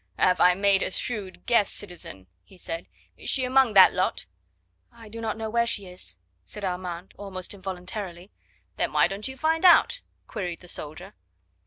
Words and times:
"Have 0.17 0.39
I 0.39 0.55
made 0.55 0.81
a 0.81 0.89
shrewd 0.89 1.45
guess, 1.45 1.71
citizen?" 1.71 2.25
he 2.43 2.57
said. 2.57 2.87
"Is 3.17 3.29
she 3.29 3.45
among 3.45 3.75
that 3.75 3.93
lot?" 3.93 4.25
"I 4.91 5.09
do 5.09 5.21
not 5.21 5.37
know 5.37 5.47
where 5.47 5.67
she 5.67 5.85
is," 5.85 6.17
said 6.43 6.65
Armand 6.65 7.13
almost 7.19 7.53
involuntarily. 7.53 8.31
"Then 8.77 8.93
why 8.93 9.07
don't 9.07 9.27
you 9.27 9.37
find 9.37 9.63
out?" 9.63 10.01
queried 10.25 10.61
the 10.61 10.67
soldier. 10.67 11.13